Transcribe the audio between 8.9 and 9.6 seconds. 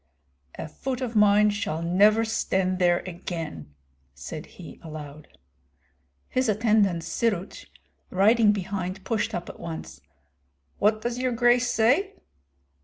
pushed up at